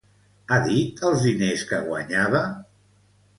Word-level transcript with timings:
Ha 0.53 0.57
dit 0.69 1.01
els 1.09 1.21
diners 1.25 1.67
que 1.73 1.83
guanyava? 1.91 2.41